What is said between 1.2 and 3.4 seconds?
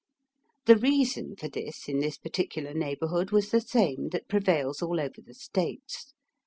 for this in this particular neighbourhood